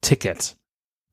Ticket. 0.00 0.56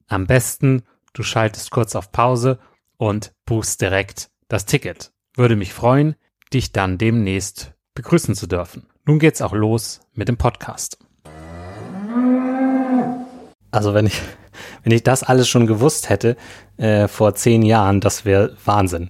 Am 0.07 0.27
besten, 0.27 0.83
du 1.13 1.23
schaltest 1.23 1.71
kurz 1.71 1.95
auf 1.95 2.11
Pause 2.11 2.59
und 2.97 3.33
buchst 3.45 3.81
direkt 3.81 4.29
das 4.47 4.65
Ticket. 4.65 5.11
Würde 5.35 5.55
mich 5.55 5.73
freuen, 5.73 6.15
dich 6.53 6.71
dann 6.71 6.97
demnächst 6.97 7.73
begrüßen 7.95 8.35
zu 8.35 8.47
dürfen. 8.47 8.87
Nun 9.05 9.19
geht's 9.19 9.41
auch 9.41 9.53
los 9.53 10.01
mit 10.13 10.27
dem 10.27 10.37
Podcast. 10.37 10.99
Also 13.71 13.93
wenn 13.93 14.07
ich, 14.07 14.21
wenn 14.83 14.93
ich 14.93 15.03
das 15.03 15.23
alles 15.23 15.47
schon 15.47 15.67
gewusst 15.67 16.09
hätte 16.09 16.37
äh, 16.77 17.07
vor 17.07 17.35
zehn 17.35 17.63
Jahren, 17.63 17.99
das 17.99 18.25
wäre 18.25 18.55
Wahnsinn. 18.63 19.09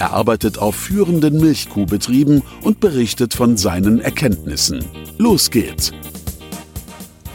Er 0.00 0.14
arbeitet 0.14 0.56
auf 0.56 0.76
führenden 0.76 1.38
Milchkuhbetrieben 1.42 2.42
und 2.62 2.80
berichtet 2.80 3.34
von 3.34 3.58
seinen 3.58 4.00
Erkenntnissen. 4.00 4.82
Los 5.18 5.50
geht's! 5.50 5.92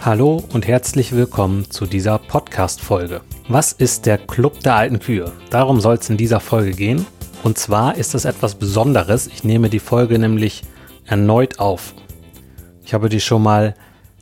Hallo 0.04 0.44
und 0.52 0.66
herzlich 0.66 1.12
willkommen 1.12 1.70
zu 1.70 1.86
dieser 1.86 2.18
Podcast-Folge. 2.18 3.22
Was 3.50 3.72
ist 3.72 4.08
der 4.08 4.18
Club 4.18 4.62
der 4.62 4.78
alten 4.78 4.98
Kühe? 4.98 5.32
Darum 5.52 5.80
soll 5.80 5.98
es 5.98 6.10
in 6.10 6.18
dieser 6.18 6.40
Folge 6.40 6.72
gehen. 6.72 7.06
Und 7.44 7.60
zwar 7.60 7.98
ist 7.98 8.16
es 8.16 8.26
etwas 8.26 8.56
Besonderes. 8.56 9.28
Ich 9.28 9.44
nehme 9.44 9.70
die 9.70 9.78
Folge 9.78 10.18
nämlich 10.18 10.64
erneut 11.06 11.60
auf. 11.60 11.94
Ich 12.84 12.96
habe 12.96 13.10
die 13.10 13.22
schon 13.22 13.44
mal 13.44 13.76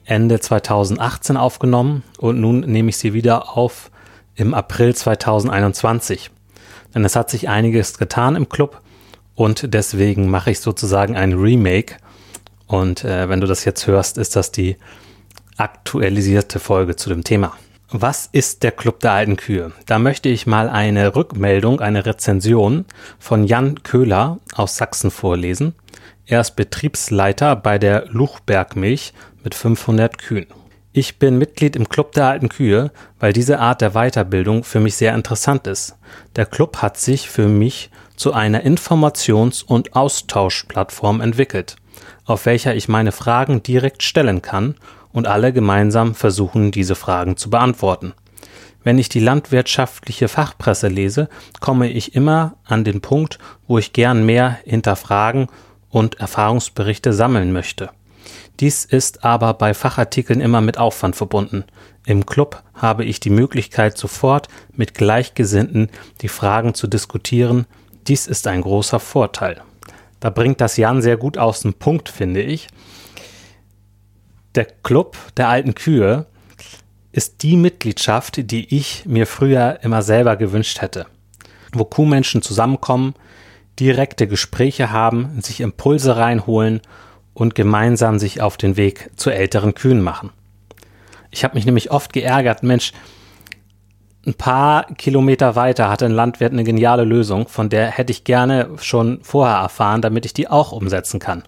Ende 0.04 0.42
2018 0.42 1.38
aufgenommen 1.38 2.04
und 2.18 2.42
nun 2.42 2.60
nehme 2.60 2.90
ich 2.90 2.98
sie 2.98 3.14
wieder 3.14 3.56
auf 3.58 3.90
im 4.36 4.54
April 4.54 4.94
2021. 4.94 6.30
Denn 6.94 7.06
es 7.06 7.16
hat 7.16 7.30
sich 7.30 7.50
einiges 7.50 7.98
getan 7.98 8.36
im 8.36 8.50
Club 8.50 8.82
und 9.36 9.74
deswegen 9.74 10.30
mache 10.30 10.52
ich 10.52 10.60
sozusagen 10.60 11.16
ein 11.16 11.34
Remake. 11.34 11.98
Und 12.68 13.04
äh, 13.04 13.30
wenn 13.30 13.42
du 13.42 13.48
das 13.48 13.66
jetzt 13.66 13.88
hörst, 13.88 14.18
ist 14.18 14.36
das 14.36 14.52
die 14.52 14.78
aktualisierte 15.58 16.60
Folge 16.60 16.96
zu 16.96 17.10
dem 17.10 17.24
Thema. 17.24 17.54
Was 17.90 18.28
ist 18.32 18.64
der 18.64 18.72
Club 18.72 19.02
der 19.02 19.12
alten 19.12 19.38
Kühe? 19.38 19.72
Da 19.86 20.00
möchte 20.00 20.28
ich 20.28 20.48
mal 20.48 20.68
eine 20.68 21.16
Rückmeldung, 21.16 21.80
eine 21.80 22.06
Rezension 22.08 22.86
von 23.20 23.44
Jan 23.44 23.84
Köhler 23.84 24.40
aus 24.56 24.78
Sachsen 24.78 25.12
vorlesen. 25.12 25.76
Er 26.26 26.42
ist 26.42 26.56
Betriebsleiter 26.56 27.56
bei 27.56 27.78
der 27.78 28.08
Luchbergmilch 28.08 29.14
mit 29.44 29.54
500 29.54 30.18
Kühen. 30.18 30.48
Ich 30.96 31.18
bin 31.18 31.40
Mitglied 31.40 31.76
im 31.76 31.90
Club 31.90 32.12
der 32.12 32.28
alten 32.28 32.50
Kühe, 32.50 32.92
weil 33.20 33.34
diese 33.34 33.58
Art 33.58 33.82
der 33.82 33.94
Weiterbildung 33.94 34.64
für 34.64 34.80
mich 34.80 34.96
sehr 34.96 35.16
interessant 35.16 35.66
ist. 35.66 35.98
Der 36.36 36.46
Club 36.46 36.84
hat 36.84 36.98
sich 36.98 37.28
für 37.28 37.48
mich 37.48 37.90
zu 38.16 38.32
einer 38.32 38.64
Informations- 38.64 39.64
und 39.64 39.96
Austauschplattform 39.96 41.20
entwickelt, 41.20 41.78
auf 42.26 42.46
welcher 42.46 42.76
ich 42.76 42.90
meine 42.90 43.12
Fragen 43.12 43.64
direkt 43.64 44.04
stellen 44.04 44.44
kann 44.44 44.76
und 45.12 45.26
alle 45.26 45.52
gemeinsam 45.52 46.14
versuchen, 46.14 46.70
diese 46.70 46.94
Fragen 46.94 47.38
zu 47.38 47.50
beantworten. 47.50 48.14
Wenn 48.84 49.00
ich 49.00 49.10
die 49.10 49.20
landwirtschaftliche 49.20 50.28
Fachpresse 50.28 50.90
lese, 50.90 51.28
komme 51.60 51.90
ich 51.90 52.14
immer 52.14 52.54
an 52.66 52.84
den 52.84 53.02
Punkt, 53.02 53.40
wo 53.68 53.80
ich 53.80 53.94
gern 53.94 54.28
mehr 54.28 54.60
hinterfragen 54.64 55.48
und 55.90 56.20
Erfahrungsberichte 56.20 57.14
sammeln 57.14 57.52
möchte. 57.52 57.90
Dies 58.60 58.86
ist 58.86 59.24
aber 59.24 59.54
bei 59.56 59.74
Fachartikeln 59.74 60.40
immer 60.40 60.62
mit 60.62 60.78
Aufwand 60.78 61.16
verbunden. 61.16 61.64
Im 62.06 62.26
Club 62.26 62.62
habe 62.76 63.04
ich 63.06 63.20
die 63.20 63.30
Möglichkeit, 63.30 63.98
sofort 63.98 64.48
mit 64.72 64.94
Gleichgesinnten 64.94 65.90
die 66.22 66.28
Fragen 66.28 66.74
zu 66.74 66.88
diskutieren. 66.88 67.66
Dies 68.08 68.28
ist 68.28 68.46
ein 68.48 68.62
großer 68.62 69.00
Vorteil. 69.00 69.62
Da 70.20 70.30
bringt 70.30 70.62
das 70.62 70.78
Jan 70.78 71.02
sehr 71.02 71.18
gut 71.18 71.38
aus 71.38 71.62
dem 71.62 71.74
Punkt, 71.74 72.10
finde 72.10 72.42
ich. 72.42 72.68
Der 74.56 74.66
Club 74.66 75.18
der 75.36 75.50
alten 75.50 75.74
Kühe 75.76 76.28
ist 77.12 77.44
die 77.44 77.58
Mitgliedschaft, 77.58 78.52
die 78.52 78.76
ich 78.76 79.06
mir 79.06 79.28
früher 79.28 79.80
immer 79.82 80.02
selber 80.02 80.36
gewünscht 80.36 80.82
hätte. 80.82 81.08
Wo 81.74 81.86
Kuhmenschen 81.86 82.42
zusammenkommen, 82.42 83.16
direkte 83.80 84.28
Gespräche 84.28 84.92
haben, 84.92 85.42
sich 85.42 85.62
Impulse 85.62 86.18
reinholen 86.18 86.82
und 87.34 87.56
gemeinsam 87.56 88.20
sich 88.20 88.42
auf 88.42 88.58
den 88.58 88.78
Weg 88.78 89.12
zu 89.16 89.30
älteren 89.30 89.74
Kühen 89.74 90.02
machen. 90.02 90.32
Ich 91.32 91.44
habe 91.44 91.56
mich 91.56 91.66
nämlich 91.66 91.92
oft 91.92 92.14
geärgert, 92.14 92.64
Mensch, 92.64 92.94
ein 94.26 94.36
paar 94.36 94.86
Kilometer 94.96 95.56
weiter 95.56 95.90
hatte 95.90 96.06
ein 96.06 96.12
Landwirt 96.12 96.54
eine 96.54 96.64
geniale 96.64 97.04
Lösung, 97.04 97.48
von 97.48 97.70
der 97.70 97.88
hätte 97.88 98.12
ich 98.12 98.24
gerne 98.24 98.70
schon 98.80 99.20
vorher 99.22 99.58
erfahren, 99.58 100.02
damit 100.02 100.26
ich 100.26 100.34
die 100.34 100.48
auch 100.48 100.72
umsetzen 100.72 101.20
kann. 101.20 101.44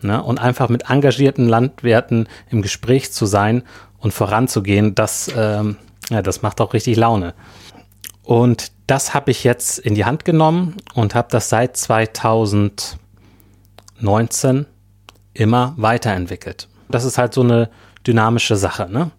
Ne? 0.00 0.22
Und 0.22 0.40
einfach 0.40 0.68
mit 0.68 0.90
engagierten 0.90 1.48
Landwirten 1.48 2.28
im 2.50 2.62
Gespräch 2.62 3.12
zu 3.12 3.26
sein 3.26 3.62
und 3.98 4.12
voranzugehen, 4.12 4.96
das, 4.96 5.30
ähm, 5.36 5.76
ja, 6.10 6.20
das 6.20 6.42
macht 6.42 6.60
auch 6.60 6.74
richtig 6.74 6.96
Laune. 6.96 7.34
Und 8.24 8.72
das 8.86 9.14
habe 9.14 9.30
ich 9.30 9.44
jetzt 9.44 9.78
in 9.78 9.94
die 9.94 10.04
Hand 10.04 10.24
genommen 10.24 10.76
und 10.94 11.14
habe 11.14 11.28
das 11.30 11.48
seit 11.48 11.76
2019 11.76 14.66
immer 15.34 15.74
weiterentwickelt. 15.76 16.68
Das 16.88 17.04
ist 17.04 17.18
halt 17.18 17.34
so 17.34 17.42
eine 17.42 17.68
dynamische 18.06 18.56
Sache. 18.56 18.88
Ne? 18.90 19.10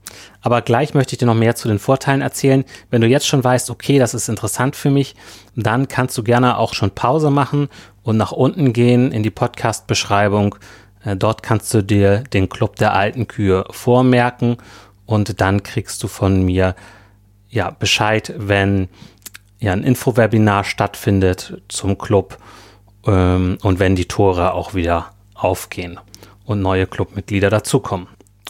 Aber 0.41 0.61
gleich 0.61 0.93
möchte 0.93 1.13
ich 1.13 1.19
dir 1.19 1.25
noch 1.25 1.35
mehr 1.35 1.55
zu 1.55 1.67
den 1.67 1.79
Vorteilen 1.79 2.21
erzählen. 2.21 2.63
Wenn 2.89 3.01
du 3.01 3.07
jetzt 3.07 3.27
schon 3.27 3.43
weißt, 3.43 3.69
okay, 3.69 3.99
das 3.99 4.13
ist 4.13 4.29
interessant 4.29 4.75
für 4.75 4.89
mich, 4.89 5.15
dann 5.55 5.87
kannst 5.87 6.17
du 6.17 6.23
gerne 6.23 6.57
auch 6.57 6.73
schon 6.73 6.91
Pause 6.91 7.31
machen 7.31 7.69
und 8.03 8.17
nach 8.17 8.31
unten 8.31 8.73
gehen 8.73 9.11
in 9.11 9.23
die 9.23 9.31
Podcast-Beschreibung. 9.31 10.55
Äh, 11.03 11.15
dort 11.15 11.43
kannst 11.43 11.73
du 11.73 11.81
dir 11.81 12.19
den 12.19 12.49
Club 12.49 12.75
der 12.75 12.93
alten 12.93 13.27
Kühe 13.27 13.65
vormerken 13.71 14.57
und 15.05 15.41
dann 15.41 15.63
kriegst 15.63 16.01
du 16.03 16.07
von 16.07 16.43
mir 16.43 16.75
ja 17.49 17.71
Bescheid, 17.71 18.33
wenn 18.37 18.89
ja 19.59 19.73
ein 19.73 19.83
Infowebinar 19.83 20.63
stattfindet 20.63 21.61
zum 21.69 21.97
Club 21.97 22.37
ähm, 23.07 23.57
und 23.61 23.79
wenn 23.79 23.95
die 23.95 24.07
Tore 24.07 24.53
auch 24.53 24.73
wieder 24.73 25.11
aufgehen 25.35 25.99
und 26.45 26.61
neue 26.61 26.87
Clubmitglieder 26.87 27.49
dazukommen. 27.49 28.07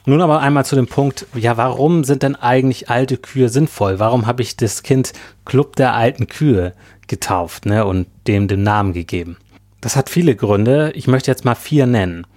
Nun 0.07 0.21
aber 0.21 0.39
einmal 0.39 0.65
zu 0.65 0.75
dem 0.75 0.87
Punkt, 0.87 1.25
ja, 1.33 1.57
warum 1.57 2.03
sind 2.03 2.21
denn 2.21 2.35
eigentlich 2.35 2.89
alte 2.89 3.17
Kühe 3.17 3.49
sinnvoll? 3.49 3.99
Warum 3.99 4.27
habe 4.27 4.43
ich 4.43 4.55
das 4.55 4.83
Kind 4.83 5.13
Club 5.45 5.75
der 5.75 5.95
alten 5.95 6.27
Kühe 6.27 6.73
getauft 7.07 7.65
ne, 7.65 7.85
und 7.85 8.07
dem 8.27 8.47
den 8.47 8.61
Namen 8.61 8.93
gegeben? 8.93 9.37
Das 9.81 9.95
hat 9.95 10.09
viele 10.09 10.35
Gründe. 10.35 10.91
Ich 10.93 11.07
möchte 11.07 11.31
jetzt 11.31 11.43
mal 11.43 11.55
vier 11.55 11.87
nennen. 11.87 12.27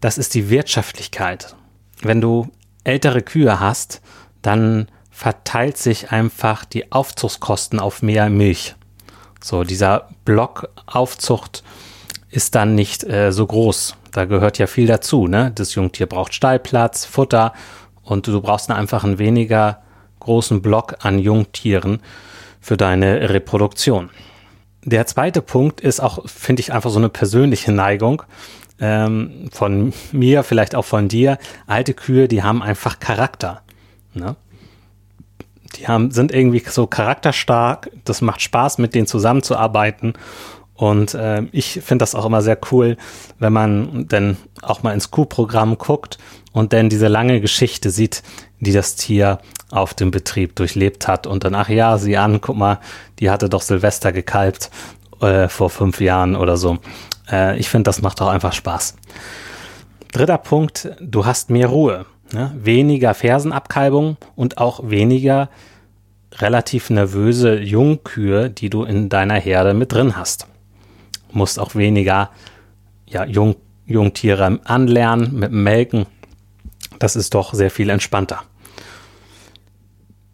Das 0.00 0.18
ist 0.18 0.34
die 0.34 0.50
Wirtschaftlichkeit. 0.50 1.54
Wenn 2.02 2.20
du 2.20 2.48
ältere 2.82 3.22
Kühe 3.22 3.60
hast, 3.60 4.00
dann 4.42 4.88
verteilt 5.10 5.76
sich 5.76 6.10
einfach 6.10 6.64
die 6.64 6.90
Aufzuchtskosten 6.90 7.78
auf 7.78 8.02
mehr 8.02 8.28
Milch. 8.30 8.74
So, 9.40 9.62
dieser 9.62 10.08
Block 10.24 10.68
Aufzucht 10.86 11.62
ist 12.30 12.54
dann 12.54 12.74
nicht 12.74 13.04
äh, 13.04 13.32
so 13.32 13.46
groß. 13.46 13.96
Da 14.12 14.24
gehört 14.24 14.58
ja 14.58 14.66
viel 14.66 14.86
dazu. 14.86 15.26
Ne? 15.26 15.52
Das 15.54 15.74
Jungtier 15.74 16.06
braucht 16.06 16.34
Stallplatz, 16.34 17.04
Futter 17.04 17.52
und 18.02 18.26
du 18.26 18.40
brauchst 18.40 18.70
einfach 18.70 19.04
einen 19.04 19.18
weniger 19.18 19.82
großen 20.20 20.60
Block 20.60 20.96
an 21.00 21.18
Jungtieren 21.18 22.00
für 22.60 22.76
deine 22.76 23.30
Reproduktion. 23.30 24.10
Der 24.84 25.06
zweite 25.06 25.42
Punkt 25.42 25.80
ist 25.80 26.00
auch, 26.00 26.28
finde 26.28 26.60
ich, 26.60 26.72
einfach 26.72 26.90
so 26.90 26.98
eine 26.98 27.08
persönliche 27.08 27.72
Neigung 27.72 28.22
ähm, 28.80 29.48
von 29.52 29.92
mir, 30.12 30.42
vielleicht 30.42 30.74
auch 30.74 30.84
von 30.84 31.08
dir. 31.08 31.38
Alte 31.66 31.94
Kühe, 31.94 32.28
die 32.28 32.42
haben 32.42 32.62
einfach 32.62 33.00
Charakter. 33.00 33.62
Ne? 34.14 34.36
Die 35.76 35.86
haben, 35.86 36.10
sind 36.10 36.32
irgendwie 36.32 36.62
so 36.66 36.86
charakterstark. 36.86 37.90
Das 38.04 38.20
macht 38.20 38.40
Spaß, 38.40 38.78
mit 38.78 38.94
denen 38.94 39.06
zusammenzuarbeiten. 39.06 40.14
Und 40.78 41.14
äh, 41.14 41.42
ich 41.50 41.80
finde 41.82 42.04
das 42.04 42.14
auch 42.14 42.24
immer 42.24 42.40
sehr 42.40 42.56
cool, 42.70 42.96
wenn 43.40 43.52
man 43.52 44.06
dann 44.06 44.36
auch 44.62 44.84
mal 44.84 44.94
ins 44.94 45.10
Q-Programm 45.10 45.76
guckt 45.76 46.18
und 46.52 46.72
dann 46.72 46.88
diese 46.88 47.08
lange 47.08 47.40
Geschichte 47.40 47.90
sieht, 47.90 48.22
die 48.60 48.72
das 48.72 48.94
Tier 48.94 49.40
auf 49.72 49.92
dem 49.92 50.12
Betrieb 50.12 50.54
durchlebt 50.54 51.08
hat. 51.08 51.26
Und 51.26 51.42
dann, 51.42 51.56
ach 51.56 51.68
ja, 51.68 51.98
sieh 51.98 52.16
an, 52.16 52.40
guck 52.40 52.56
mal, 52.56 52.78
die 53.18 53.28
hatte 53.28 53.48
doch 53.48 53.62
Silvester 53.62 54.12
gekalbt 54.12 54.70
äh, 55.20 55.48
vor 55.48 55.68
fünf 55.68 56.00
Jahren 56.00 56.36
oder 56.36 56.56
so. 56.56 56.78
Äh, 57.28 57.58
ich 57.58 57.68
finde, 57.68 57.88
das 57.88 58.00
macht 58.00 58.22
auch 58.22 58.28
einfach 58.28 58.52
Spaß. 58.52 58.94
Dritter 60.12 60.38
Punkt, 60.38 60.90
du 61.00 61.26
hast 61.26 61.50
mehr 61.50 61.66
Ruhe. 61.66 62.06
Ne? 62.32 62.52
Weniger 62.56 63.14
Fersenabkalbung 63.14 64.16
und 64.36 64.58
auch 64.58 64.88
weniger 64.88 65.48
relativ 66.36 66.88
nervöse 66.88 67.58
Jungkühe, 67.58 68.48
die 68.48 68.70
du 68.70 68.84
in 68.84 69.08
deiner 69.08 69.40
Herde 69.40 69.74
mit 69.74 69.92
drin 69.92 70.16
hast 70.16 70.46
musst 71.32 71.58
auch 71.58 71.74
weniger 71.74 72.30
ja, 73.06 73.24
Jung, 73.24 73.56
Jungtiere 73.86 74.60
anlernen 74.64 75.34
mit 75.34 75.52
Melken. 75.52 76.06
Das 76.98 77.16
ist 77.16 77.34
doch 77.34 77.54
sehr 77.54 77.70
viel 77.70 77.90
entspannter. 77.90 78.42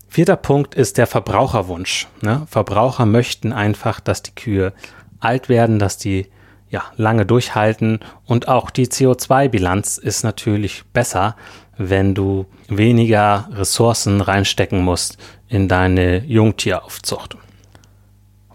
Vierter 0.08 0.36
Punkt 0.36 0.74
ist 0.74 0.96
der 0.96 1.06
Verbraucherwunsch. 1.06 2.06
Ne? 2.20 2.46
Verbraucher 2.48 3.04
möchten 3.06 3.52
einfach, 3.52 3.98
dass 3.98 4.22
die 4.22 4.34
Kühe 4.34 4.72
alt 5.18 5.48
werden, 5.48 5.78
dass 5.78 5.98
die 5.98 6.28
ja, 6.70 6.84
lange 6.96 7.26
durchhalten 7.26 8.00
und 8.24 8.48
auch 8.48 8.70
die 8.70 8.86
CO2-Bilanz 8.86 9.98
ist 9.98 10.24
natürlich 10.24 10.84
besser, 10.92 11.36
wenn 11.76 12.14
du 12.14 12.46
weniger 12.68 13.48
Ressourcen 13.52 14.20
reinstecken 14.20 14.82
musst 14.82 15.18
in 15.48 15.68
deine 15.68 16.24
Jungtieraufzucht. 16.24 17.36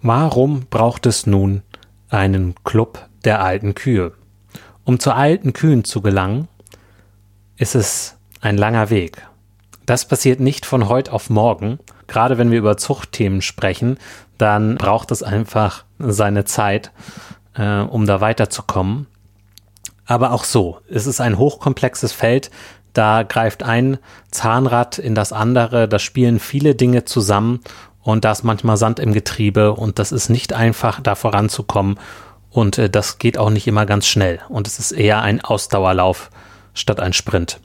Warum 0.02 0.66
braucht 0.70 1.06
es 1.06 1.26
nun 1.26 1.62
einen 2.10 2.56
Club 2.64 3.08
der 3.24 3.42
alten 3.42 3.76
Kühe. 3.76 4.14
Um 4.84 5.00
zu 5.00 5.12
alten 5.12 5.54
Kühen 5.54 5.84
zu 5.84 6.02
gelangen, 6.02 6.48
ist 7.58 7.76
es 7.76 8.18
ein 8.42 8.58
langer 8.58 8.90
Weg. 8.90 9.28
Das 9.86 10.08
passiert 10.08 10.40
nicht 10.40 10.66
von 10.66 10.88
heute 10.88 11.14
auf 11.14 11.30
morgen. 11.30 11.80
Gerade 12.08 12.38
wenn 12.38 12.52
wir 12.52 12.60
über 12.60 12.78
Zuchtthemen 12.78 13.42
sprechen, 13.42 13.98
dann 14.38 14.76
braucht 14.76 15.12
es 15.12 15.22
einfach 15.22 15.84
seine 16.00 16.46
Zeit, 16.46 16.92
äh, 17.56 17.82
um 17.82 18.06
da 18.06 18.22
weiterzukommen. 18.22 19.08
Aber 20.06 20.32
auch 20.32 20.44
so, 20.44 20.80
es 20.90 21.06
ist 21.06 21.22
ein 21.22 21.38
hochkomplexes 21.38 22.14
Feld, 22.14 22.50
da 22.94 23.24
greift 23.24 23.62
ein 23.64 24.00
Zahnrad 24.32 24.98
in 24.98 25.14
das 25.14 25.34
andere, 25.34 25.88
da 25.88 26.00
spielen 26.00 26.40
viele 26.40 26.74
Dinge 26.74 27.06
zusammen 27.06 27.60
und 28.02 28.26
da 28.26 28.32
ist 28.32 28.44
manchmal 28.44 28.78
Sand 28.78 29.00
im 29.00 29.14
Getriebe 29.14 29.74
und 29.74 30.00
das 30.00 30.12
ist 30.12 30.30
nicht 30.30 30.54
einfach, 30.54 31.02
da 31.02 31.16
voranzukommen 31.16 32.00
und 32.50 32.78
äh, 32.78 32.90
das 32.90 33.20
geht 33.20 33.38
auch 33.38 33.50
nicht 33.50 33.68
immer 33.68 33.86
ganz 33.86 34.08
schnell 34.08 34.40
und 34.50 34.68
es 34.68 34.80
ist 34.80 34.92
eher 34.92 35.22
ein 35.22 35.42
Ausdauerlauf 35.42 36.30
statt 36.74 37.00
ein 37.00 37.14
Sprint. 37.14 37.60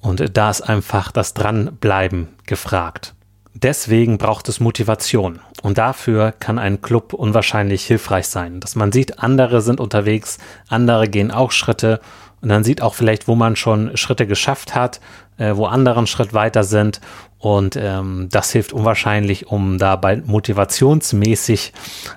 Und 0.00 0.20
äh, 0.20 0.30
da 0.30 0.50
ist 0.50 0.62
einfach 0.62 1.10
das 1.10 1.34
Dranbleiben 1.34 2.28
gefragt. 2.46 3.15
Deswegen 3.62 4.18
braucht 4.18 4.50
es 4.50 4.60
Motivation. 4.60 5.40
Und 5.62 5.78
dafür 5.78 6.32
kann 6.32 6.58
ein 6.58 6.82
Club 6.82 7.14
unwahrscheinlich 7.14 7.86
hilfreich 7.86 8.26
sein. 8.26 8.60
Dass 8.60 8.76
man 8.76 8.92
sieht, 8.92 9.20
andere 9.20 9.62
sind 9.62 9.80
unterwegs, 9.80 10.36
andere 10.68 11.08
gehen 11.08 11.30
auch 11.30 11.52
Schritte. 11.52 12.00
Und 12.42 12.50
dann 12.50 12.64
sieht 12.64 12.82
auch 12.82 12.92
vielleicht, 12.92 13.28
wo 13.28 13.34
man 13.34 13.56
schon 13.56 13.96
Schritte 13.96 14.26
geschafft 14.26 14.74
hat, 14.74 15.00
äh, 15.38 15.56
wo 15.56 15.64
andere 15.64 15.96
einen 15.96 16.06
Schritt 16.06 16.34
weiter 16.34 16.64
sind. 16.64 17.00
Und 17.38 17.76
ähm, 17.76 18.28
das 18.30 18.52
hilft 18.52 18.74
unwahrscheinlich, 18.74 19.46
um 19.46 19.78
dabei 19.78 20.16
motivationsmäßig 20.18 21.72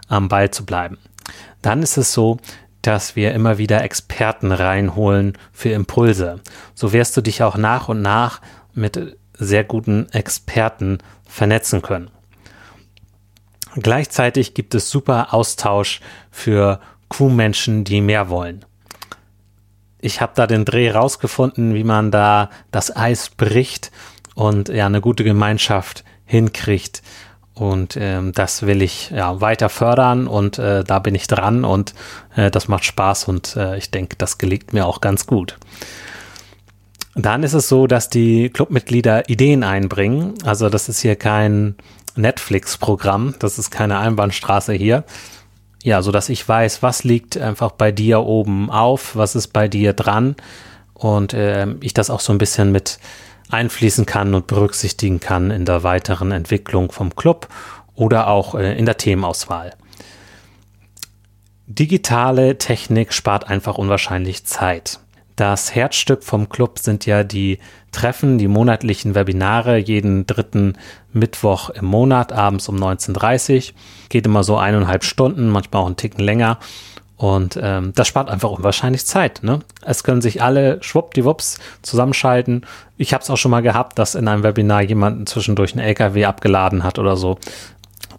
am 0.09 0.27
Ball 0.27 0.51
zu 0.51 0.65
bleiben. 0.65 0.97
Dann 1.61 1.81
ist 1.81 1.95
es 1.95 2.11
so, 2.11 2.37
dass 2.81 3.15
wir 3.15 3.33
immer 3.33 3.57
wieder 3.57 3.81
Experten 3.81 4.51
reinholen 4.51 5.37
für 5.53 5.69
Impulse. 5.69 6.41
So 6.75 6.91
wirst 6.91 7.15
du 7.15 7.21
dich 7.21 7.43
auch 7.43 7.55
nach 7.55 7.87
und 7.87 8.01
nach 8.01 8.41
mit 8.73 9.15
sehr 9.39 9.63
guten 9.63 10.07
Experten 10.11 10.99
vernetzen 11.29 11.81
können. 11.81 12.09
Gleichzeitig 13.75 14.53
gibt 14.53 14.75
es 14.75 14.89
super 14.89 15.33
Austausch 15.33 16.01
für 16.31 16.81
Kuhmenschen, 17.07 17.83
die 17.83 18.01
mehr 18.01 18.29
wollen. 18.29 18.65
Ich 20.01 20.21
habe 20.21 20.33
da 20.35 20.47
den 20.47 20.65
Dreh 20.65 20.91
rausgefunden, 20.91 21.73
wie 21.73 21.83
man 21.83 22.09
da 22.09 22.49
das 22.71 22.95
Eis 22.95 23.29
bricht 23.29 23.91
und 24.33 24.69
ja 24.69 24.85
eine 24.85 25.01
gute 25.01 25.23
Gemeinschaft 25.23 26.03
hinkriegt. 26.25 27.01
Und 27.53 27.97
ähm, 27.99 28.31
das 28.31 28.65
will 28.65 28.81
ich 28.81 29.09
ja 29.09 29.41
weiter 29.41 29.67
fördern 29.67 30.27
und 30.27 30.57
äh, 30.59 30.85
da 30.85 30.99
bin 30.99 31.13
ich 31.13 31.27
dran 31.27 31.65
und 31.65 31.93
äh, 32.37 32.49
das 32.49 32.69
macht 32.69 32.85
Spaß 32.85 33.25
und 33.25 33.57
äh, 33.57 33.77
ich 33.77 33.91
denke, 33.91 34.15
das 34.17 34.37
gelingt 34.37 34.71
mir 34.71 34.85
auch 34.85 35.01
ganz 35.01 35.27
gut. 35.27 35.57
Dann 37.21 37.43
ist 37.43 37.53
es 37.53 37.67
so, 37.67 37.85
dass 37.85 38.09
die 38.09 38.49
Clubmitglieder 38.49 39.27
Ideen 39.27 39.63
einbringen. 39.63 40.35
Also 40.45 40.69
das 40.69 40.87
ist 40.87 41.01
hier 41.01 41.17
kein 41.17 41.75
Netflix-Programm, 42.15 43.35
das 43.39 43.59
ist 43.59 43.71
keine 43.71 43.99
Einbahnstraße 43.99 44.73
hier. 44.73 45.03
Ja, 45.83 46.01
so 46.01 46.11
dass 46.11 46.29
ich 46.29 46.47
weiß, 46.47 46.81
was 46.81 47.03
liegt 47.03 47.37
einfach 47.37 47.71
bei 47.71 47.91
dir 47.91 48.21
oben 48.21 48.69
auf, 48.69 49.15
was 49.15 49.35
ist 49.35 49.49
bei 49.49 49.67
dir 49.67 49.93
dran 49.93 50.35
und 50.93 51.33
äh, 51.33 51.67
ich 51.81 51.93
das 51.93 52.09
auch 52.09 52.19
so 52.21 52.33
ein 52.33 52.37
bisschen 52.37 52.71
mit 52.71 52.99
einfließen 53.49 54.05
kann 54.05 54.33
und 54.33 54.47
berücksichtigen 54.47 55.19
kann 55.19 55.51
in 55.51 55.65
der 55.65 55.83
weiteren 55.83 56.31
Entwicklung 56.31 56.91
vom 56.91 57.15
Club 57.15 57.47
oder 57.95 58.27
auch 58.27 58.55
äh, 58.55 58.77
in 58.77 58.85
der 58.85 58.97
Themenauswahl. 58.97 59.73
Digitale 61.67 62.57
Technik 62.57 63.13
spart 63.13 63.47
einfach 63.47 63.77
unwahrscheinlich 63.77 64.45
Zeit. 64.45 64.99
Das 65.39 65.73
Herzstück 65.73 66.25
vom 66.25 66.49
Club 66.49 66.79
sind 66.79 67.05
ja 67.05 67.23
die 67.23 67.59
Treffen, 67.93 68.37
die 68.37 68.49
monatlichen 68.49 69.15
Webinare 69.15 69.77
jeden 69.77 70.27
dritten 70.27 70.73
Mittwoch 71.13 71.69
im 71.69 71.85
Monat 71.85 72.33
abends 72.33 72.67
um 72.67 72.75
19.30 72.75 73.69
Uhr. 73.69 73.75
Geht 74.09 74.25
immer 74.25 74.43
so 74.43 74.57
eineinhalb 74.57 75.05
Stunden, 75.05 75.47
manchmal 75.47 75.83
auch 75.83 75.85
einen 75.85 75.95
Ticken 75.95 76.25
länger. 76.25 76.59
Und 77.15 77.57
ähm, 77.61 77.93
das 77.95 78.09
spart 78.09 78.29
einfach 78.29 78.49
unwahrscheinlich 78.49 79.05
Zeit. 79.05 79.41
Ne? 79.41 79.59
Es 79.81 80.03
können 80.03 80.21
sich 80.21 80.41
alle 80.43 80.83
schwuppdiwupps 80.83 81.59
zusammenschalten. 81.83 82.65
Ich 82.97 83.13
habe 83.13 83.23
es 83.23 83.29
auch 83.29 83.37
schon 83.37 83.51
mal 83.51 83.61
gehabt, 83.61 83.97
dass 83.97 84.15
in 84.15 84.27
einem 84.27 84.43
Webinar 84.43 84.81
jemand 84.81 85.29
zwischendurch 85.29 85.71
einen 85.71 85.85
LKW 85.85 86.25
abgeladen 86.25 86.83
hat 86.83 86.99
oder 86.99 87.15
so. 87.15 87.39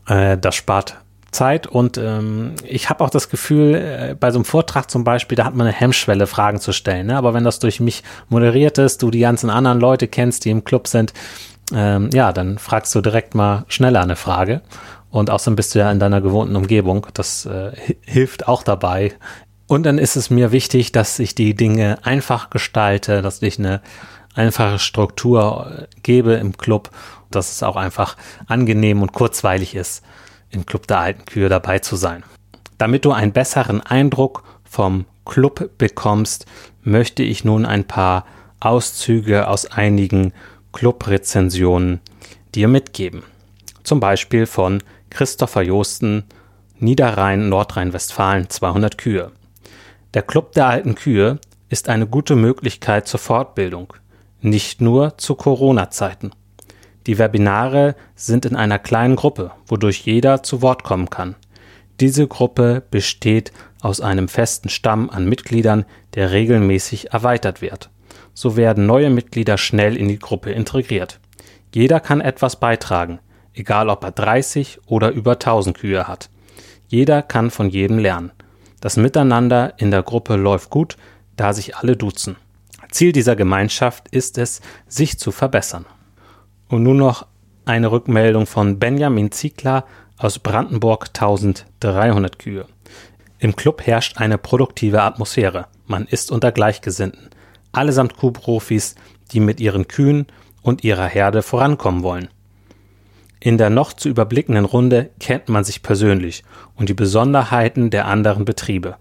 Äh, 0.06 0.38
das 0.38 0.54
spart 0.54 0.96
Zeit 1.30 1.66
und 1.66 1.96
ähm, 1.98 2.54
ich 2.64 2.90
habe 2.90 3.04
auch 3.04 3.10
das 3.10 3.28
Gefühl, 3.28 3.74
äh, 3.74 4.16
bei 4.18 4.30
so 4.30 4.38
einem 4.38 4.44
Vortrag 4.44 4.90
zum 4.90 5.04
Beispiel, 5.04 5.36
da 5.36 5.44
hat 5.44 5.54
man 5.54 5.66
eine 5.66 5.76
Hemmschwelle, 5.76 6.26
Fragen 6.26 6.60
zu 6.60 6.72
stellen. 6.72 7.06
Ne? 7.06 7.16
Aber 7.16 7.34
wenn 7.34 7.44
das 7.44 7.58
durch 7.58 7.80
mich 7.80 8.02
moderiert 8.28 8.78
ist, 8.78 9.02
du 9.02 9.10
die 9.10 9.20
ganzen 9.20 9.50
anderen 9.50 9.80
Leute 9.80 10.08
kennst, 10.08 10.44
die 10.44 10.50
im 10.50 10.64
Club 10.64 10.88
sind, 10.88 11.12
ähm, 11.72 12.10
ja, 12.12 12.32
dann 12.32 12.58
fragst 12.58 12.94
du 12.94 13.00
direkt 13.00 13.34
mal 13.34 13.64
schneller 13.68 14.02
eine 14.02 14.16
Frage. 14.16 14.62
Und 15.10 15.30
außerdem 15.30 15.56
bist 15.56 15.74
du 15.74 15.80
ja 15.80 15.90
in 15.90 15.98
deiner 15.98 16.20
gewohnten 16.20 16.56
Umgebung. 16.56 17.06
Das 17.14 17.46
äh, 17.46 17.72
hilft 18.02 18.48
auch 18.48 18.62
dabei. 18.62 19.12
Und 19.66 19.84
dann 19.84 19.98
ist 19.98 20.16
es 20.16 20.30
mir 20.30 20.50
wichtig, 20.50 20.90
dass 20.92 21.18
ich 21.20 21.34
die 21.34 21.54
Dinge 21.54 21.98
einfach 22.02 22.50
gestalte, 22.50 23.22
dass 23.22 23.40
ich 23.42 23.58
eine 23.58 23.80
einfache 24.34 24.80
Struktur 24.80 25.70
äh, 25.70 25.86
gebe 26.02 26.34
im 26.34 26.56
Club, 26.56 26.90
dass 27.30 27.52
es 27.52 27.62
auch 27.62 27.76
einfach 27.76 28.16
angenehm 28.46 29.02
und 29.02 29.12
kurzweilig 29.12 29.76
ist 29.76 30.02
im 30.50 30.66
Club 30.66 30.86
der 30.86 30.98
alten 30.98 31.24
Kühe 31.24 31.48
dabei 31.48 31.78
zu 31.78 31.96
sein. 31.96 32.24
Damit 32.78 33.04
du 33.04 33.12
einen 33.12 33.32
besseren 33.32 33.80
Eindruck 33.80 34.42
vom 34.64 35.06
Club 35.24 35.70
bekommst, 35.78 36.46
möchte 36.82 37.22
ich 37.22 37.44
nun 37.44 37.66
ein 37.66 37.84
paar 37.84 38.24
Auszüge 38.58 39.48
aus 39.48 39.66
einigen 39.66 40.32
Club-Rezensionen 40.72 42.00
dir 42.54 42.68
mitgeben. 42.68 43.22
Zum 43.82 44.00
Beispiel 44.00 44.46
von 44.46 44.82
Christopher 45.10 45.62
Josten, 45.62 46.24
Niederrhein, 46.78 47.48
Nordrhein-Westfalen, 47.48 48.48
200 48.48 48.98
Kühe. 48.98 49.32
Der 50.14 50.22
Club 50.22 50.52
der 50.52 50.66
alten 50.66 50.94
Kühe 50.94 51.38
ist 51.68 51.88
eine 51.88 52.06
gute 52.06 52.36
Möglichkeit 52.36 53.06
zur 53.06 53.20
Fortbildung, 53.20 53.94
nicht 54.40 54.80
nur 54.80 55.18
zu 55.18 55.34
Corona-Zeiten. 55.34 56.32
Die 57.06 57.18
Webinare 57.18 57.96
sind 58.14 58.44
in 58.44 58.56
einer 58.56 58.78
kleinen 58.78 59.16
Gruppe, 59.16 59.52
wodurch 59.66 60.00
jeder 60.00 60.42
zu 60.42 60.62
Wort 60.62 60.84
kommen 60.84 61.10
kann. 61.10 61.36
Diese 62.00 62.26
Gruppe 62.26 62.82
besteht 62.90 63.52
aus 63.80 64.00
einem 64.00 64.28
festen 64.28 64.68
Stamm 64.68 65.10
an 65.10 65.26
Mitgliedern, 65.26 65.84
der 66.14 66.32
regelmäßig 66.32 67.12
erweitert 67.12 67.62
wird. 67.62 67.90
So 68.34 68.56
werden 68.56 68.86
neue 68.86 69.10
Mitglieder 69.10 69.58
schnell 69.58 69.96
in 69.96 70.08
die 70.08 70.18
Gruppe 70.18 70.50
integriert. 70.50 71.20
Jeder 71.74 72.00
kann 72.00 72.20
etwas 72.20 72.56
beitragen, 72.56 73.20
egal 73.54 73.88
ob 73.88 74.04
er 74.04 74.12
30 74.12 74.80
oder 74.86 75.10
über 75.10 75.32
1000 75.32 75.76
Kühe 75.76 76.08
hat. 76.08 76.30
Jeder 76.88 77.22
kann 77.22 77.50
von 77.50 77.70
jedem 77.70 77.98
lernen. 77.98 78.32
Das 78.80 78.96
Miteinander 78.96 79.74
in 79.76 79.90
der 79.90 80.02
Gruppe 80.02 80.36
läuft 80.36 80.70
gut, 80.70 80.96
da 81.36 81.52
sich 81.52 81.76
alle 81.76 81.96
duzen. 81.96 82.36
Ziel 82.90 83.12
dieser 83.12 83.36
Gemeinschaft 83.36 84.08
ist 84.08 84.38
es, 84.38 84.60
sich 84.88 85.18
zu 85.18 85.30
verbessern. 85.30 85.86
Und 86.70 86.84
nun 86.84 86.98
noch 86.98 87.26
eine 87.64 87.90
Rückmeldung 87.90 88.46
von 88.46 88.78
Benjamin 88.78 89.32
Ziegler 89.32 89.84
aus 90.16 90.38
Brandenburg 90.38 91.08
1300 91.08 92.38
Kühe. 92.38 92.64
Im 93.40 93.56
Club 93.56 93.84
herrscht 93.84 94.18
eine 94.18 94.38
produktive 94.38 95.02
Atmosphäre. 95.02 95.66
Man 95.86 96.06
ist 96.06 96.30
unter 96.30 96.52
Gleichgesinnten. 96.52 97.30
Allesamt 97.72 98.16
Kuhprofis, 98.16 98.94
die 99.32 99.40
mit 99.40 99.58
ihren 99.58 99.88
Kühen 99.88 100.28
und 100.62 100.84
ihrer 100.84 101.06
Herde 101.06 101.42
vorankommen 101.42 102.04
wollen. 102.04 102.28
In 103.40 103.58
der 103.58 103.70
noch 103.70 103.92
zu 103.92 104.08
überblickenden 104.08 104.64
Runde 104.64 105.10
kennt 105.18 105.48
man 105.48 105.64
sich 105.64 105.82
persönlich 105.82 106.44
und 106.76 106.88
die 106.88 106.94
Besonderheiten 106.94 107.90
der 107.90 108.06
anderen 108.06 108.44
Betriebe, 108.44 108.94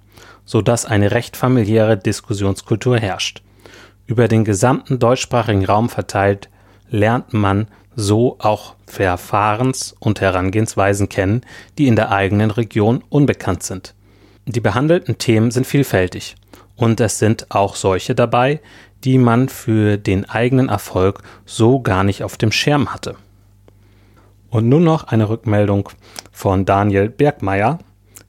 so 0.43 0.63
dass 0.63 0.87
eine 0.87 1.11
recht 1.11 1.37
familiäre 1.37 1.97
Diskussionskultur 1.97 2.97
herrscht. 2.97 3.43
Über 4.07 4.27
den 4.27 4.43
gesamten 4.43 4.97
deutschsprachigen 4.97 5.65
Raum 5.65 5.87
verteilt 5.87 6.49
lernt 6.89 7.33
man 7.33 7.67
so 7.95 8.37
auch 8.39 8.75
Verfahrens- 8.85 9.95
und 9.99 10.21
Herangehensweisen 10.21 11.09
kennen, 11.09 11.41
die 11.77 11.87
in 11.87 11.95
der 11.95 12.11
eigenen 12.11 12.51
Region 12.51 13.03
unbekannt 13.09 13.63
sind. 13.63 13.93
Die 14.45 14.61
behandelten 14.61 15.17
Themen 15.17 15.51
sind 15.51 15.67
vielfältig 15.67 16.35
und 16.75 16.99
es 17.01 17.19
sind 17.19 17.47
auch 17.49 17.75
solche 17.75 18.15
dabei, 18.15 18.61
die 19.03 19.17
man 19.17 19.49
für 19.49 19.97
den 19.97 20.29
eigenen 20.29 20.69
Erfolg 20.69 21.21
so 21.45 21.81
gar 21.81 22.03
nicht 22.03 22.23
auf 22.23 22.37
dem 22.37 22.51
Schirm 22.51 22.93
hatte. 22.93 23.15
Und 24.49 24.67
nun 24.67 24.83
noch 24.83 25.03
eine 25.03 25.29
Rückmeldung 25.29 25.89
von 26.31 26.65
Daniel 26.65 27.09
Bergmeier, 27.09 27.79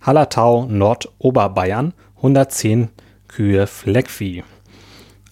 Hallertau, 0.03 0.67
Nordoberbayern, 0.67 1.95
110 2.17 2.91
Kühe 3.29 3.67
Fleckvieh. 3.67 4.45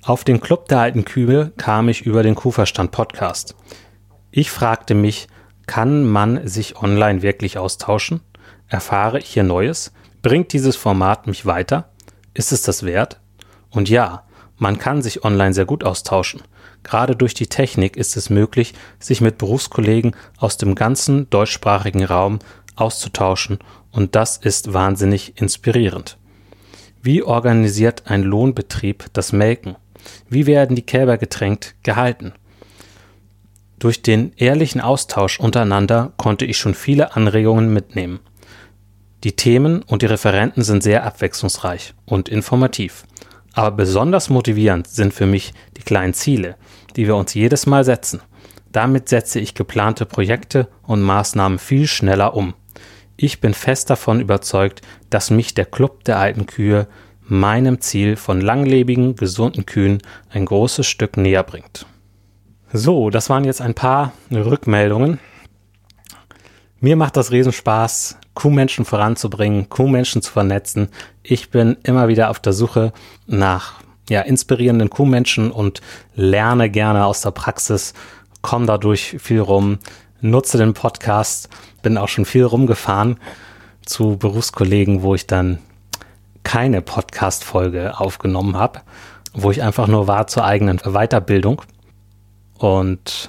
Auf 0.08 0.24
den 0.24 0.40
Club 0.40 0.68
der 0.68 0.78
alten 0.78 1.04
Kühe 1.04 1.52
kam 1.58 1.90
ich 1.90 2.06
über 2.06 2.22
den 2.22 2.34
Kuhverstand 2.34 2.92
Podcast. 2.92 3.54
Ich 4.30 4.50
fragte 4.50 4.94
mich, 4.94 5.28
kann 5.66 6.02
man 6.02 6.48
sich 6.48 6.78
online 6.78 7.20
wirklich 7.20 7.58
austauschen? 7.58 8.22
Erfahre 8.68 9.18
ich 9.18 9.26
hier 9.26 9.42
Neues? 9.42 9.92
Bringt 10.22 10.54
dieses 10.54 10.76
Format 10.76 11.26
mich 11.26 11.44
weiter? 11.44 11.90
Ist 12.32 12.52
es 12.52 12.62
das 12.62 12.84
wert? 12.84 13.20
Und 13.68 13.90
ja, 13.90 14.24
man 14.56 14.78
kann 14.78 15.02
sich 15.02 15.26
online 15.26 15.52
sehr 15.52 15.66
gut 15.66 15.84
austauschen. 15.84 16.40
Gerade 16.84 17.14
durch 17.14 17.34
die 17.34 17.48
Technik 17.48 17.98
ist 17.98 18.16
es 18.16 18.30
möglich, 18.30 18.72
sich 18.98 19.20
mit 19.20 19.36
Berufskollegen 19.36 20.16
aus 20.38 20.56
dem 20.56 20.74
ganzen 20.74 21.28
deutschsprachigen 21.28 22.06
Raum 22.06 22.38
auszutauschen 22.76 23.58
und 23.90 24.14
das 24.14 24.38
ist 24.38 24.72
wahnsinnig 24.72 25.38
inspirierend. 25.38 26.16
Wie 27.02 27.22
organisiert 27.22 28.04
ein 28.06 28.22
Lohnbetrieb 28.22 29.04
das 29.12 29.34
Melken? 29.34 29.76
Wie 30.28 30.46
werden 30.46 30.76
die 30.76 30.86
Kälber 30.86 31.18
getränkt 31.18 31.74
gehalten? 31.82 32.32
Durch 33.78 34.02
den 34.02 34.32
ehrlichen 34.36 34.80
Austausch 34.80 35.38
untereinander 35.38 36.12
konnte 36.16 36.44
ich 36.44 36.58
schon 36.58 36.74
viele 36.74 37.14
Anregungen 37.14 37.72
mitnehmen. 37.72 38.20
Die 39.24 39.36
Themen 39.36 39.82
und 39.82 40.02
die 40.02 40.06
Referenten 40.06 40.62
sind 40.62 40.82
sehr 40.82 41.04
abwechslungsreich 41.04 41.94
und 42.04 42.28
informativ. 42.28 43.04
Aber 43.52 43.72
besonders 43.72 44.30
motivierend 44.30 44.86
sind 44.86 45.12
für 45.12 45.26
mich 45.26 45.52
die 45.76 45.82
kleinen 45.82 46.14
Ziele, 46.14 46.56
die 46.96 47.06
wir 47.06 47.16
uns 47.16 47.34
jedes 47.34 47.66
Mal 47.66 47.84
setzen. 47.84 48.20
Damit 48.70 49.08
setze 49.08 49.40
ich 49.40 49.54
geplante 49.54 50.06
Projekte 50.06 50.68
und 50.82 51.02
Maßnahmen 51.02 51.58
viel 51.58 51.86
schneller 51.86 52.34
um. 52.34 52.54
Ich 53.16 53.40
bin 53.40 53.54
fest 53.54 53.90
davon 53.90 54.20
überzeugt, 54.20 54.82
dass 55.10 55.30
mich 55.30 55.54
der 55.54 55.64
Club 55.64 56.04
der 56.04 56.18
alten 56.18 56.46
Kühe 56.46 56.86
meinem 57.28 57.80
Ziel 57.80 58.16
von 58.16 58.40
langlebigen, 58.40 59.14
gesunden 59.14 59.66
Kühen 59.66 59.98
ein 60.30 60.46
großes 60.46 60.86
Stück 60.86 61.16
näher 61.16 61.42
bringt. 61.42 61.86
So, 62.72 63.10
das 63.10 63.30
waren 63.30 63.44
jetzt 63.44 63.60
ein 63.60 63.74
paar 63.74 64.12
Rückmeldungen. 64.30 65.18
Mir 66.80 66.96
macht 66.96 67.16
das 67.16 67.30
Riesenspaß, 67.30 68.18
Kuhmenschen 68.34 68.84
voranzubringen, 68.84 69.68
Kuhmenschen 69.68 70.22
zu 70.22 70.32
vernetzen. 70.32 70.88
Ich 71.22 71.50
bin 71.50 71.76
immer 71.82 72.08
wieder 72.08 72.30
auf 72.30 72.38
der 72.40 72.52
Suche 72.52 72.92
nach 73.26 73.74
ja, 74.08 74.20
inspirierenden 74.22 74.90
Kuhmenschen 74.90 75.50
und 75.50 75.80
lerne 76.14 76.70
gerne 76.70 77.04
aus 77.04 77.20
der 77.20 77.30
Praxis, 77.30 77.94
komme 78.42 78.66
dadurch 78.66 79.16
viel 79.18 79.40
rum, 79.40 79.78
nutze 80.20 80.56
den 80.56 80.72
Podcast, 80.72 81.48
bin 81.82 81.98
auch 81.98 82.08
schon 82.08 82.24
viel 82.24 82.44
rumgefahren 82.44 83.18
zu 83.84 84.16
Berufskollegen, 84.16 85.02
wo 85.02 85.14
ich 85.14 85.26
dann 85.26 85.58
keine 86.48 86.80
Podcast-Folge 86.80 88.00
aufgenommen 88.00 88.56
habe, 88.56 88.80
wo 89.34 89.50
ich 89.50 89.62
einfach 89.62 89.86
nur 89.86 90.08
war 90.08 90.28
zur 90.28 90.46
eigenen 90.46 90.78
Weiterbildung. 90.78 91.60
Und 92.56 93.28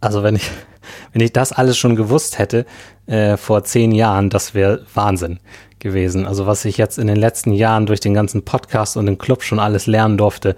also 0.00 0.24
wenn 0.24 0.34
ich, 0.34 0.50
wenn 1.12 1.22
ich 1.22 1.32
das 1.32 1.52
alles 1.52 1.78
schon 1.78 1.94
gewusst 1.94 2.40
hätte 2.40 2.66
äh, 3.06 3.36
vor 3.36 3.62
zehn 3.62 3.92
Jahren, 3.92 4.28
das 4.28 4.54
wäre 4.54 4.84
Wahnsinn 4.92 5.38
gewesen. 5.78 6.26
Also 6.26 6.48
was 6.48 6.64
ich 6.64 6.78
jetzt 6.78 6.98
in 6.98 7.06
den 7.06 7.14
letzten 7.14 7.52
Jahren 7.52 7.86
durch 7.86 8.00
den 8.00 8.12
ganzen 8.12 8.44
Podcast 8.44 8.96
und 8.96 9.06
den 9.06 9.16
Club 9.16 9.44
schon 9.44 9.60
alles 9.60 9.86
lernen 9.86 10.18
durfte, 10.18 10.56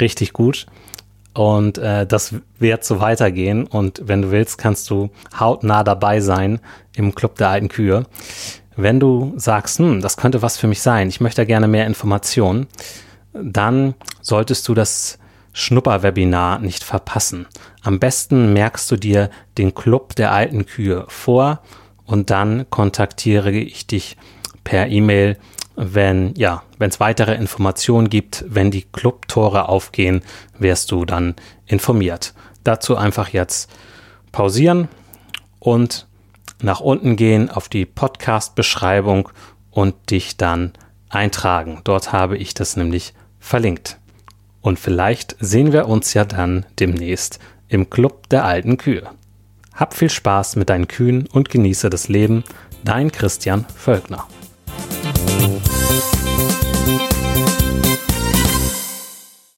richtig 0.00 0.34
gut. 0.34 0.66
Und 1.32 1.78
äh, 1.78 2.06
das 2.06 2.34
wird 2.58 2.84
so 2.84 3.00
weitergehen. 3.00 3.66
Und 3.66 4.02
wenn 4.04 4.20
du 4.20 4.30
willst, 4.30 4.58
kannst 4.58 4.90
du 4.90 5.08
hautnah 5.38 5.82
dabei 5.82 6.20
sein 6.20 6.60
im 6.94 7.14
Club 7.14 7.36
der 7.38 7.48
alten 7.48 7.68
Kühe. 7.68 8.04
Wenn 8.82 9.00
du 9.00 9.34
sagst, 9.36 9.78
hm, 9.78 10.00
das 10.00 10.16
könnte 10.16 10.42
was 10.42 10.56
für 10.56 10.66
mich 10.66 10.80
sein, 10.80 11.08
ich 11.08 11.20
möchte 11.20 11.44
gerne 11.46 11.68
mehr 11.68 11.86
Informationen, 11.86 12.66
dann 13.32 13.94
solltest 14.20 14.66
du 14.68 14.74
das 14.74 15.18
Schnupperwebinar 15.52 16.60
nicht 16.60 16.84
verpassen. 16.84 17.46
Am 17.82 17.98
besten 17.98 18.52
merkst 18.52 18.90
du 18.90 18.96
dir 18.96 19.30
den 19.58 19.74
Club 19.74 20.14
der 20.16 20.32
alten 20.32 20.64
Kühe 20.66 21.04
vor 21.08 21.60
und 22.04 22.30
dann 22.30 22.68
kontaktiere 22.70 23.50
ich 23.50 23.86
dich 23.86 24.16
per 24.64 24.88
E-Mail, 24.88 25.36
wenn 25.76 26.34
ja, 26.36 26.62
wenn 26.78 26.90
es 26.90 27.00
weitere 27.00 27.34
Informationen 27.34 28.10
gibt, 28.10 28.44
wenn 28.48 28.70
die 28.70 28.82
Clubtore 28.82 29.68
aufgehen, 29.68 30.22
wirst 30.58 30.90
du 30.90 31.04
dann 31.04 31.34
informiert. 31.66 32.34
Dazu 32.64 32.96
einfach 32.96 33.28
jetzt 33.28 33.70
pausieren 34.32 34.88
und 35.58 36.06
nach 36.62 36.80
unten 36.80 37.16
gehen 37.16 37.50
auf 37.50 37.68
die 37.68 37.86
Podcast-Beschreibung 37.86 39.30
und 39.70 40.10
dich 40.10 40.36
dann 40.36 40.72
eintragen. 41.08 41.80
Dort 41.84 42.12
habe 42.12 42.36
ich 42.36 42.54
das 42.54 42.76
nämlich 42.76 43.14
verlinkt. 43.38 43.98
Und 44.60 44.78
vielleicht 44.78 45.36
sehen 45.40 45.72
wir 45.72 45.88
uns 45.88 46.12
ja 46.14 46.24
dann 46.24 46.66
demnächst 46.78 47.38
im 47.68 47.88
Club 47.88 48.28
der 48.28 48.44
alten 48.44 48.76
Kühe. 48.76 49.08
Hab 49.74 49.94
viel 49.94 50.10
Spaß 50.10 50.56
mit 50.56 50.68
deinen 50.68 50.88
Kühen 50.88 51.26
und 51.32 51.48
genieße 51.48 51.88
das 51.88 52.08
Leben. 52.08 52.44
Dein 52.84 53.10
Christian 53.10 53.64
Völkner. 53.74 54.26